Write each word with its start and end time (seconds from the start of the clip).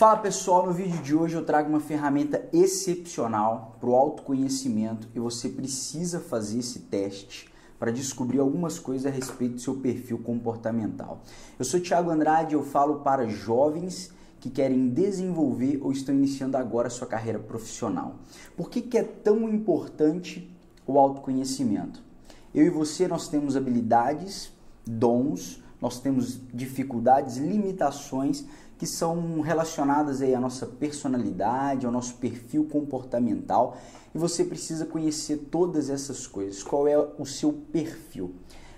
Fala 0.00 0.16
pessoal, 0.16 0.64
no 0.64 0.72
vídeo 0.72 1.02
de 1.02 1.14
hoje 1.14 1.34
eu 1.34 1.44
trago 1.44 1.68
uma 1.68 1.78
ferramenta 1.78 2.48
excepcional 2.54 3.76
para 3.78 3.90
o 3.90 3.94
autoconhecimento 3.94 5.06
e 5.14 5.20
você 5.20 5.46
precisa 5.46 6.18
fazer 6.18 6.60
esse 6.60 6.78
teste 6.78 7.52
para 7.78 7.92
descobrir 7.92 8.38
algumas 8.38 8.78
coisas 8.78 9.04
a 9.04 9.14
respeito 9.14 9.56
do 9.56 9.60
seu 9.60 9.74
perfil 9.74 10.16
comportamental. 10.16 11.20
Eu 11.58 11.66
sou 11.66 11.78
Thiago 11.78 12.08
Andrade, 12.08 12.54
eu 12.54 12.62
falo 12.62 13.00
para 13.00 13.28
jovens 13.28 14.10
que 14.40 14.48
querem 14.48 14.88
desenvolver 14.88 15.78
ou 15.82 15.92
estão 15.92 16.14
iniciando 16.14 16.56
agora 16.56 16.88
sua 16.88 17.06
carreira 17.06 17.38
profissional. 17.38 18.14
Por 18.56 18.70
que, 18.70 18.80
que 18.80 18.96
é 18.96 19.02
tão 19.02 19.50
importante 19.50 20.50
o 20.86 20.98
autoconhecimento? 20.98 22.02
Eu 22.54 22.64
e 22.64 22.70
você 22.70 23.06
nós 23.06 23.28
temos 23.28 23.54
habilidades, 23.54 24.50
dons, 24.86 25.62
nós 25.78 25.98
temos 25.98 26.40
dificuldades, 26.54 27.36
limitações 27.36 28.46
que 28.80 28.86
são 28.86 29.42
relacionadas 29.42 30.22
aí 30.22 30.34
à 30.34 30.40
nossa 30.40 30.64
personalidade, 30.64 31.84
ao 31.84 31.92
nosso 31.92 32.14
perfil 32.14 32.64
comportamental, 32.64 33.76
e 34.14 34.16
você 34.16 34.42
precisa 34.42 34.86
conhecer 34.86 35.48
todas 35.50 35.90
essas 35.90 36.26
coisas. 36.26 36.62
Qual 36.62 36.88
é 36.88 36.96
o 36.96 37.26
seu 37.26 37.52
perfil? 37.52 38.34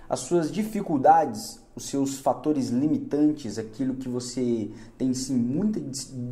As 0.09 0.19
suas 0.19 0.51
dificuldades, 0.51 1.61
os 1.77 1.85
seus 1.85 2.19
fatores 2.19 2.69
limitantes, 2.69 3.59
aquilo 3.59 3.95
que 3.95 4.09
você 4.09 4.73
tem 4.99 5.15
sim 5.15 5.37
muita 5.37 5.81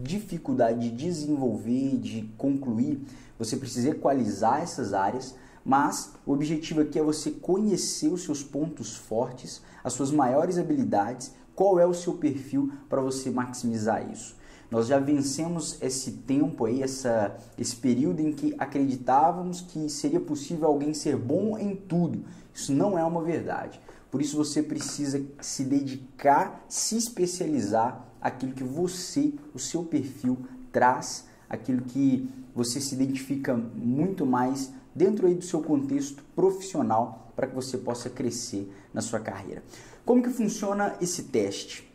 dificuldade 0.02 0.80
de 0.80 0.90
desenvolver, 0.90 1.96
de 1.98 2.22
concluir, 2.36 3.00
você 3.38 3.56
precisa 3.56 3.90
equalizar 3.90 4.60
essas 4.60 4.92
áreas 4.92 5.36
mas 5.64 6.12
o 6.24 6.32
objetivo 6.32 6.80
aqui 6.80 6.98
é 6.98 7.02
você 7.02 7.30
conhecer 7.30 8.08
os 8.08 8.22
seus 8.22 8.42
pontos 8.42 8.96
fortes, 8.96 9.62
as 9.84 9.92
suas 9.92 10.10
maiores 10.10 10.58
habilidades, 10.58 11.32
qual 11.60 11.78
é 11.78 11.84
o 11.84 11.92
seu 11.92 12.14
perfil 12.14 12.72
para 12.88 13.02
você 13.02 13.30
maximizar 13.30 14.10
isso. 14.10 14.34
Nós 14.70 14.86
já 14.86 14.98
vencemos 14.98 15.76
esse 15.82 16.12
tempo 16.12 16.64
aí, 16.64 16.82
essa, 16.82 17.36
esse 17.58 17.76
período 17.76 18.20
em 18.20 18.32
que 18.32 18.54
acreditávamos 18.58 19.60
que 19.60 19.90
seria 19.90 20.20
possível 20.20 20.66
alguém 20.66 20.94
ser 20.94 21.18
bom 21.18 21.58
em 21.58 21.76
tudo. 21.76 22.24
Isso 22.54 22.72
não 22.72 22.98
é 22.98 23.04
uma 23.04 23.20
verdade. 23.20 23.78
Por 24.10 24.22
isso 24.22 24.38
você 24.38 24.62
precisa 24.62 25.22
se 25.38 25.62
dedicar, 25.64 26.64
se 26.66 26.96
especializar 26.96 28.06
aquilo 28.22 28.54
que 28.54 28.64
você, 28.64 29.34
o 29.52 29.58
seu 29.58 29.82
perfil 29.82 30.38
traz, 30.72 31.26
aquilo 31.46 31.82
que 31.82 32.26
você 32.54 32.80
se 32.80 32.94
identifica 32.94 33.54
muito 33.54 34.24
mais 34.24 34.72
dentro 34.94 35.26
aí 35.26 35.34
do 35.34 35.44
seu 35.44 35.60
contexto 35.60 36.24
profissional 36.34 37.29
para 37.40 37.46
que 37.46 37.54
você 37.54 37.78
possa 37.78 38.10
crescer 38.10 38.70
na 38.92 39.00
sua 39.00 39.18
carreira. 39.18 39.62
Como 40.04 40.22
que 40.22 40.28
funciona 40.28 40.94
esse 41.00 41.22
teste? 41.22 41.90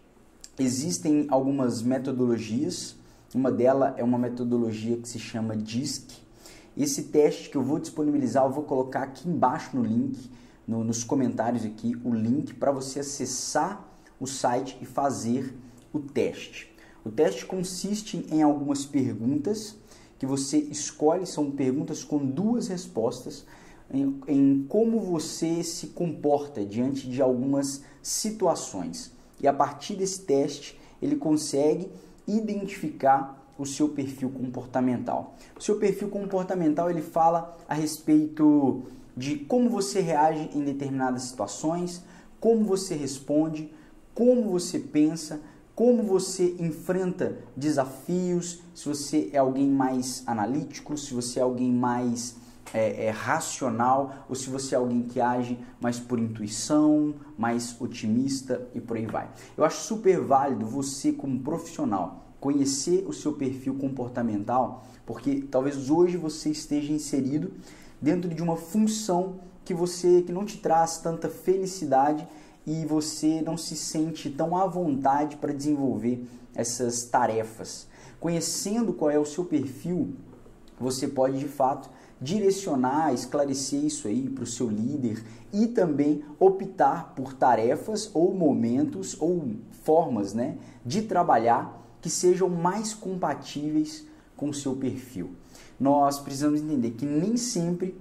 Existem 0.58 1.28
algumas 1.30 1.84
metodologias, 1.84 2.96
uma 3.32 3.52
delas 3.52 3.94
é 3.96 4.04
uma 4.04 4.18
metodologia 4.18 4.98
que 4.98 5.08
se 5.08 5.20
chama 5.20 5.56
DISC. 5.56 6.14
Esse 6.76 7.04
teste 7.04 7.52
que 7.52 7.58
eu 7.58 7.62
vou 7.62 7.78
disponibilizar, 7.78 8.44
eu 8.44 8.52
vou 8.52 8.64
colocar 8.64 9.04
aqui 9.04 9.30
embaixo 9.30 9.78
no 9.78 9.84
link, 9.84 10.32
no, 10.68 10.84
nos 10.84 11.04
comentários 11.04 11.64
aqui, 11.64 11.96
o 12.04 12.12
link 12.12 12.56
para 12.56 12.72
você 12.72 13.02
acessar 13.02 13.88
o 14.20 14.26
site 14.26 14.76
e 14.82 14.86
fazer 14.86 15.56
o 15.94 16.00
teste. 16.00 16.76
O 17.06 17.12
teste 17.12 17.46
consiste 17.46 18.26
em 18.32 18.42
algumas 18.42 18.84
perguntas 18.84 19.76
que 20.18 20.26
você 20.26 20.58
escolhe, 20.58 21.28
são 21.28 21.52
perguntas 21.52 22.04
com 22.04 22.18
duas 22.18 22.68
respostas 22.68 23.46
em, 23.91 24.22
em 24.28 24.66
como 24.67 25.00
você 25.00 25.64
se 25.64 25.88
comporta 25.88 26.66
diante 26.66 27.09
de 27.09 27.22
algumas 27.22 27.83
situações. 28.02 29.11
E 29.39 29.47
a 29.47 29.53
partir 29.53 29.95
desse 29.95 30.22
teste, 30.22 30.80
ele 31.02 31.16
consegue 31.16 31.89
identificar 32.28 33.44
o 33.58 33.66
seu 33.66 33.89
perfil 33.89 34.30
comportamental. 34.30 35.36
O 35.58 35.61
seu 35.61 35.78
perfil 35.78 36.09
comportamental 36.09 36.89
ele 36.89 37.02
fala 37.02 37.58
a 37.67 37.73
respeito 37.73 38.83
de 39.16 39.38
como 39.38 39.69
você 39.69 40.02
reage 40.02 40.50
em 40.53 40.63
determinadas 40.63 41.24
situações, 41.24 42.03
como 42.40 42.66
você 42.66 42.95
responde, 42.95 43.72
como 44.13 44.51
você 44.51 44.79
pensa, 44.79 45.40
como 45.74 46.03
você 46.03 46.56
enfrenta 46.59 47.38
desafios, 47.56 48.62
se 48.74 48.88
você 48.88 49.29
é 49.34 49.38
alguém 49.38 49.69
mais 49.69 50.24
analítico, 50.25 50.97
se 50.97 51.13
você 51.13 51.40
é 51.40 51.44
alguém 51.44 51.72
mais 51.72 52.35
é, 52.74 53.06
é, 53.06 53.09
racional 53.09 54.26
ou 54.28 54.36
se 54.36 54.50
você 54.50 54.76
é 54.76 54.78
alguém 54.78 55.03
que 55.03 55.22
age 55.22 55.58
mais 55.80 56.00
por 56.00 56.20
intuição, 56.20 57.16
mais 57.38 57.80
otimista 57.80 58.68
e 58.74 58.81
por 58.81 58.98
aí 58.98 59.06
vai. 59.06 59.30
Eu 59.58 59.64
acho 59.64 59.84
super 59.84 60.20
válido 60.20 60.66
você, 60.66 61.12
como 61.12 61.40
profissional, 61.40 62.25
conhecer 62.40 63.06
o 63.08 63.14
seu 63.14 63.34
perfil 63.34 63.75
comportamental, 63.75 64.86
porque 65.06 65.42
talvez 65.50 65.90
hoje 65.90 66.18
você 66.18 66.50
esteja 66.50 66.92
inserido 66.92 67.52
dentro 68.02 68.34
de 68.34 68.42
uma 68.42 68.56
função 68.56 69.40
que 69.64 69.74
você 69.74 70.22
que 70.22 70.31
não 70.31 70.46
te 70.46 70.58
traz 70.58 70.98
tanta 70.98 71.28
felicidade 71.28 72.28
e 72.66 72.86
você 72.86 73.42
não 73.42 73.58
se 73.58 73.75
sente 73.75 74.30
tão 74.30 74.58
à 74.58 74.66
vontade 74.66 75.38
para 75.38 75.54
desenvolver 75.54 76.25
essas 76.54 77.04
tarefas. 77.04 77.88
Conhecendo 78.20 78.94
qual 78.94 79.12
é 79.12 79.20
o 79.20 79.25
seu 79.25 79.46
perfil, 79.46 80.14
você 80.80 81.08
pode 81.08 81.38
de 81.38 81.48
fato 81.48 81.90
direcionar, 82.22 83.14
esclarecer 83.14 83.84
isso 83.84 84.08
aí 84.08 84.30
para 84.30 84.44
o 84.44 84.48
seu 84.48 84.70
líder 84.70 85.24
e 85.52 85.68
também 85.68 86.24
optar 86.40 87.14
por 87.16 87.34
tarefas 87.34 88.09
ou 88.14 88.34
momentos 88.34 89.18
ou 89.20 89.56
formas 89.84 90.34
né, 90.34 90.58
de 90.86 91.02
trabalhar 91.02 91.84
que 92.02 92.09
sejam 92.09 92.50
mais 92.50 92.94
compatíveis 92.94 94.06
com 94.36 94.50
o 94.50 94.54
seu 94.54 94.75
perfil. 94.75 95.31
Nós 95.80 96.20
precisamos 96.20 96.62
entender 96.62 96.92
que 96.92 97.06
nem 97.06 97.36
sempre 97.36 97.96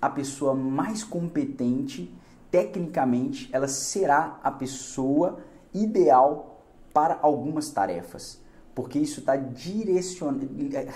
a 0.00 0.08
pessoa 0.08 0.54
mais 0.54 1.04
competente 1.04 2.12
tecnicamente 2.50 3.48
ela 3.52 3.68
será 3.68 4.40
a 4.42 4.50
pessoa 4.50 5.38
ideal 5.72 6.64
para 6.92 7.18
algumas 7.22 7.70
tarefas, 7.70 8.40
porque 8.74 8.98
isso 8.98 9.20
está 9.20 9.34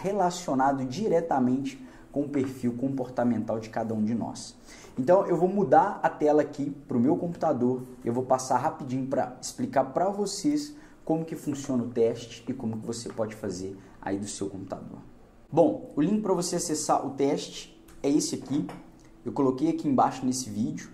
relacionado 0.03 0.84
diretamente 0.84 1.81
com 2.15 2.21
o 2.21 2.29
perfil 2.29 2.75
comportamental 2.75 3.59
de 3.59 3.69
cada 3.69 3.93
um 3.93 4.05
de 4.05 4.15
nós. 4.15 4.55
Então 4.97 5.27
eu 5.27 5.37
vou 5.37 5.49
mudar 5.49 5.99
a 6.01 6.09
tela 6.09 6.43
aqui 6.43 6.71
para 6.87 6.97
o 6.97 7.01
meu 7.01 7.17
computador, 7.17 7.83
eu 8.05 8.13
vou 8.13 8.23
passar 8.23 8.59
rapidinho 8.59 9.09
para 9.09 9.37
explicar 9.43 9.87
para 9.87 10.09
vocês 10.09 10.77
como 11.05 11.25
que 11.25 11.35
funciona 11.35 11.83
o 11.83 11.89
teste 11.89 12.45
e 12.49 12.55
como 12.55 12.79
que 12.79 12.87
você 12.87 13.09
pode 13.09 13.35
fazer 13.35 13.77
aí 14.01 14.17
do 14.17 14.29
seu 14.29 14.49
computador. 14.49 15.01
Bom, 15.51 15.91
o 15.97 16.01
link 16.01 16.23
para 16.23 16.33
você 16.33 16.55
acessar 16.55 17.05
o 17.05 17.11
teste 17.11 17.77
é 18.01 18.09
esse 18.09 18.37
aqui. 18.37 18.65
Eu 19.25 19.33
coloquei 19.33 19.71
aqui 19.71 19.89
embaixo 19.89 20.25
nesse 20.25 20.49
vídeo 20.49 20.91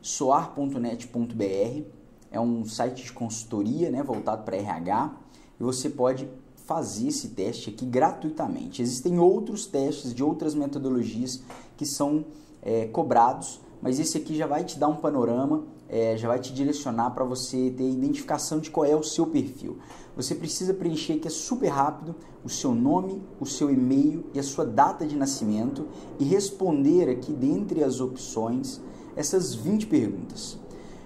soar.net.br. 0.00 1.82
É 2.30 2.40
um 2.40 2.64
site 2.64 3.04
de 3.04 3.12
consultoria 3.12 3.90
né, 3.90 4.02
voltado 4.02 4.42
para 4.42 4.56
RH 4.56 5.14
e 5.60 5.62
você 5.62 5.90
pode 5.90 6.26
fazer 6.66 7.08
esse 7.08 7.28
teste 7.28 7.70
aqui 7.70 7.84
gratuitamente. 7.84 8.82
Existem 8.82 9.18
outros 9.18 9.66
testes 9.66 10.14
de 10.14 10.22
outras 10.22 10.54
metodologias 10.54 11.42
que 11.76 11.84
são 11.84 12.24
é, 12.62 12.86
cobrados, 12.86 13.60
mas 13.80 13.98
esse 13.98 14.16
aqui 14.16 14.36
já 14.36 14.46
vai 14.46 14.64
te 14.64 14.78
dar 14.78 14.88
um 14.88 14.96
panorama, 14.96 15.64
é, 15.88 16.16
já 16.16 16.28
vai 16.28 16.38
te 16.38 16.52
direcionar 16.52 17.10
para 17.10 17.24
você 17.24 17.70
ter 17.76 17.88
identificação 17.88 18.60
de 18.60 18.70
qual 18.70 18.86
é 18.86 18.94
o 18.94 19.02
seu 19.02 19.26
perfil. 19.26 19.78
Você 20.16 20.34
precisa 20.34 20.72
preencher 20.72 21.18
que 21.18 21.28
é 21.28 21.30
super 21.30 21.68
rápido 21.68 22.14
o 22.44 22.48
seu 22.48 22.74
nome, 22.74 23.22
o 23.40 23.46
seu 23.46 23.70
e-mail 23.70 24.24
e 24.34 24.38
a 24.38 24.42
sua 24.42 24.64
data 24.64 25.06
de 25.06 25.16
nascimento 25.16 25.86
e 26.18 26.24
responder 26.24 27.08
aqui 27.08 27.32
dentre 27.32 27.82
as 27.82 28.00
opções 28.00 28.80
essas 29.16 29.54
20 29.54 29.86
perguntas. 29.86 30.58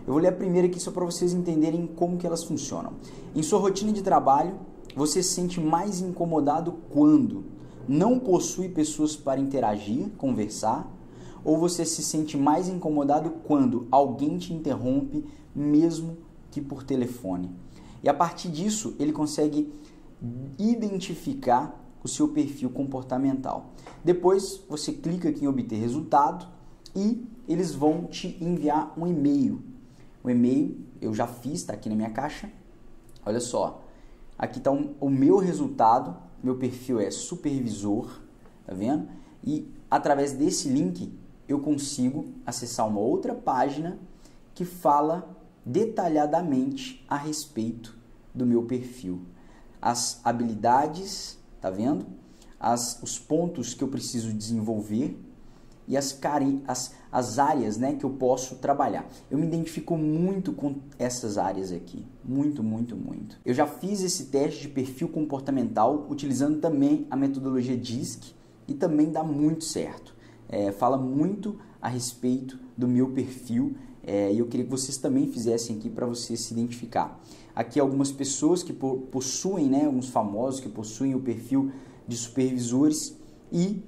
Eu 0.07 0.13
vou 0.13 0.23
ler 0.23 0.29
a 0.29 0.33
primeira 0.33 0.69
aqui 0.69 0.79
só 0.79 0.93
para 0.93 1.05
vocês 1.05 1.33
entenderem 1.33 1.87
como 1.87 2.17
que 2.17 2.27
elas 2.27 2.45
funcionam. 2.45 2.93
Em 3.35 3.43
sua 3.43 3.59
rotina 3.59 3.93
de 3.93 4.03
trabalho, 4.03 4.55
você 4.97 5.23
se 5.23 5.35
sente 5.35 5.61
mais 5.61 6.01
incomodado 6.01 6.73
quando 6.91 7.45
não 7.87 8.19
possui 8.19 8.71
pessoas 8.71 9.15
para 9.15 9.39
interagir, 9.39 10.09
conversar, 10.17 10.91
ou 11.45 11.59
você 11.59 11.85
se 11.85 12.03
sente 12.03 12.37
mais 12.37 12.67
incomodado 12.67 13.31
quando 13.45 13.87
alguém 13.91 14.39
te 14.39 14.55
interrompe, 14.55 15.25
mesmo 15.55 16.17
que 16.51 16.63
por 16.63 16.83
telefone. 16.83 17.51
E 18.03 18.09
a 18.09 18.15
partir 18.15 18.49
disso, 18.49 18.97
ele 18.99 19.13
consegue 19.13 19.73
identificar 20.59 21.85
o 22.03 22.09
seu 22.09 22.29
perfil 22.29 22.71
comportamental. 22.71 23.73
Depois, 24.03 24.63
você 24.69 24.93
clica 24.93 25.29
aqui 25.29 25.45
em 25.45 25.49
obter 25.49 25.77
resultado 25.77 26.47
e 26.95 27.25
eles 27.47 27.75
vão 27.75 28.05
te 28.05 28.37
enviar 28.41 28.95
um 28.97 29.07
e-mail. 29.07 29.63
O 30.25 30.31
e-mail 30.31 30.81
eu 31.01 31.13
já 31.13 31.27
fiz, 31.27 31.61
está 31.61 31.75
aqui 31.75 31.89
na 31.89 31.95
minha 31.95 32.11
caixa. 32.11 32.51
Olha 33.25 33.41
só, 33.41 33.86
aqui 34.39 34.59
está 34.59 34.71
um, 34.71 34.95
o 35.01 35.09
meu 35.09 35.39
resultado. 35.39 36.17
Meu 36.43 36.57
perfil 36.57 37.01
é 37.01 37.11
supervisor, 37.11 38.21
tá 38.65 38.75
vendo? 38.75 39.09
E 39.43 39.69
através 39.91 40.33
desse 40.33 40.69
link 40.69 41.13
eu 41.49 41.61
consigo 41.61 42.27
acessar 42.45 42.87
uma 42.87 43.01
outra 43.01 43.35
página 43.35 43.99
que 44.55 44.65
fala 44.65 45.37
detalhadamente 45.65 47.05
a 47.09 47.17
respeito 47.17 47.97
do 48.35 48.47
meu 48.47 48.65
perfil. 48.65 49.21
as 49.81 50.21
habilidades, 50.25 51.39
tá 51.61 51.71
vendo? 51.71 52.07
As, 52.59 53.03
os 53.03 53.19
pontos 53.19 53.75
que 53.75 53.85
eu 53.85 53.89
preciso 53.89 54.33
desenvolver 54.33 55.19
e 55.89 55.97
as, 55.97 56.19
as, 56.67 56.95
as 57.11 57.39
áreas 57.39 57.77
né, 57.77 57.95
que 57.95 58.05
eu 58.05 58.11
posso 58.11 58.57
trabalhar. 58.57 59.09
Eu 59.31 59.39
me 59.39 59.47
identifico 59.47 59.97
muito 59.97 60.53
com 60.53 60.77
essas 60.99 61.39
áreas 61.39 61.73
aqui. 61.73 62.05
Muito, 62.25 62.63
muito, 62.63 62.97
muito. 62.97 63.39
Eu 63.45 63.55
já 63.55 63.67
fiz 63.67 64.03
esse 64.03 64.27
teste 64.27 64.63
de 64.63 64.69
perfil 64.69 65.09
comportamental 65.09 66.07
utilizando 66.11 66.61
também 66.61 67.07
a 67.11 67.17
metodologia 67.17 67.77
DISC 67.77 68.35
e 68.67 68.75
também 68.75 69.11
dá 69.11 69.23
muito 69.23 69.65
certo. 69.65 70.15
É, 70.49 70.73
fala 70.73 70.97
muito 70.97 71.59
a 71.81 71.89
respeito 71.89 72.59
do 72.77 72.87
meu 72.87 73.11
perfil 73.11 73.77
é, 74.07 74.33
e 74.33 74.39
eu 74.39 74.47
queria 74.47 74.65
que 74.65 74.71
vocês 74.71 74.97
também 74.97 75.27
fizessem 75.27 75.77
aqui 75.77 75.91
para 75.91 76.07
você 76.07 76.37
se 76.37 76.53
identificar. 76.53 77.21
Aqui 77.55 77.81
algumas 77.81 78.13
pessoas 78.13 78.63
que 78.63 78.73
possuem, 78.73 79.69
né, 79.69 79.87
alguns 79.87 80.09
famosos 80.09 80.61
que 80.61 80.69
possuem 80.69 81.15
o 81.15 81.21
perfil 81.21 81.73
de 82.07 82.17
supervisores 82.17 83.17
e 83.51 83.83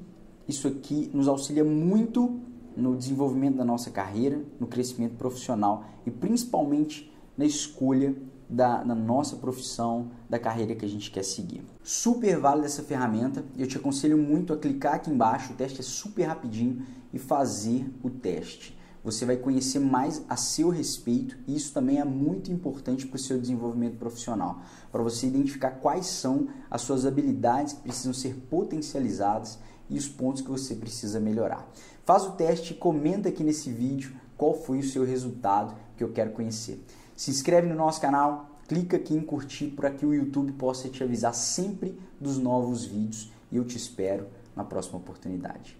isso 0.49 0.67
aqui 0.67 1.11
nos 1.13 1.29
auxilia 1.29 1.63
muito 1.63 2.41
no 2.77 2.97
desenvolvimento 2.97 3.57
da 3.57 3.65
nossa 3.65 3.91
carreira, 3.91 4.43
no 4.59 4.67
crescimento 4.67 5.17
profissional 5.17 5.85
e 6.07 6.11
principalmente 6.11 7.13
na 7.37 7.45
escolha 7.45 8.17
da, 8.49 8.83
nossa 8.85 9.37
profissão, 9.37 10.11
da 10.29 10.39
carreira 10.39 10.75
que 10.75 10.85
a 10.85 10.89
gente 10.89 11.11
quer 11.11 11.23
seguir. 11.23 11.63
Super 11.83 12.39
válida 12.39 12.67
essa 12.67 12.83
ferramenta, 12.83 13.45
eu 13.59 13.67
te 13.67 13.77
aconselho 13.77 14.17
muito 14.17 14.53
a 14.53 14.57
clicar 14.57 14.95
aqui 14.95 15.11
embaixo, 15.11 15.53
o 15.53 15.57
teste 15.57 15.81
é 15.81 15.85
super 15.85 16.25
rapidinho 16.25 16.83
e 17.13 17.19
fazer 17.19 17.93
o 18.03 18.09
teste. 18.09 18.79
Você 19.05 19.25
vai 19.25 19.37
conhecer 19.37 19.79
mais 19.79 20.25
a 20.29 20.37
seu 20.37 20.71
respeito 20.71 21.39
e 21.47 21.55
isso 21.55 21.73
também 21.73 21.99
é 21.99 22.05
muito 22.05 22.51
importante 22.51 23.07
para 23.07 23.17
o 23.17 23.19
seu 23.19 23.39
desenvolvimento 23.39 23.97
profissional, 23.97 24.61
para 24.91 25.03
você 25.03 25.27
identificar 25.27 25.73
quais 25.73 26.07
são 26.07 26.49
as 26.71 26.83
suas 26.83 27.07
habilidades 27.07 27.75
que 27.75 27.83
precisam 27.83 28.13
ser 28.13 28.35
potencializadas 28.51 29.59
e 29.89 29.97
os 29.97 30.09
pontos 30.09 30.43
que 30.43 30.51
você 30.51 30.75
precisa 30.75 31.21
melhorar. 31.21 31.67
Faz 32.05 32.25
o 32.25 32.33
teste 32.33 32.73
e 32.73 32.77
comenta 32.77 33.29
aqui 33.29 33.45
nesse 33.45 33.71
vídeo 33.71 34.13
qual 34.37 34.55
foi 34.55 34.79
o 34.79 34.83
seu 34.83 35.05
resultado 35.05 35.75
que 35.97 36.05
eu 36.05 36.13
quero 36.13 36.31
conhecer. 36.33 36.85
Se 37.17 37.31
inscreve 37.31 37.69
no 37.69 37.75
nosso 37.75 38.01
canal, 38.01 38.59
clica 38.67 38.97
aqui 38.97 39.15
em 39.15 39.21
curtir 39.21 39.69
para 39.69 39.91
que 39.91 40.05
o 40.05 40.15
YouTube 40.15 40.53
possa 40.53 40.89
te 40.89 41.03
avisar 41.03 41.35
sempre 41.35 41.99
dos 42.21 42.39
novos 42.39 42.85
vídeos 42.85 43.31
e 43.51 43.57
eu 43.57 43.65
te 43.65 43.77
espero 43.77 44.27
na 44.55 44.65
próxima 44.65 44.99
oportunidade. 44.99 45.79